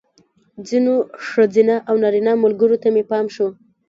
[0.67, 0.93] ځینو
[1.27, 3.47] ښځینه او نارینه ملګرو ته مې پام شو.